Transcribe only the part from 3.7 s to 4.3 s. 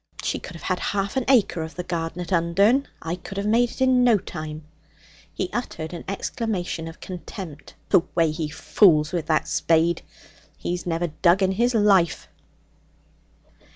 in no